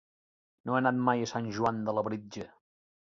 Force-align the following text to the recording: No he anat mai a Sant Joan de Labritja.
No 0.69 0.75
he 0.75 0.77
anat 0.79 0.97
mai 1.09 1.21
a 1.25 1.27
Sant 1.31 1.49
Joan 1.57 1.83
de 1.89 1.95
Labritja. 1.99 2.47